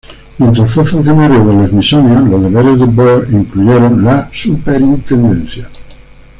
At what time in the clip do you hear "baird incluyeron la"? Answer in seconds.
2.87-4.31